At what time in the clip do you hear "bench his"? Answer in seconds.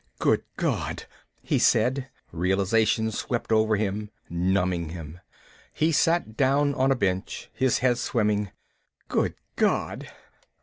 6.95-7.77